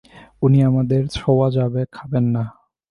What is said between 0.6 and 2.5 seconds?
আমাদের ছোঁওয়া খাবেন না।